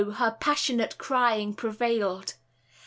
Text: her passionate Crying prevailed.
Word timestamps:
her 0.15 0.35
passionate 0.39 0.97
Crying 0.97 1.53
prevailed. 1.53 2.33